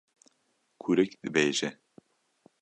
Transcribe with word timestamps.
Kurik 0.81 1.11
dibêje: 1.23 1.69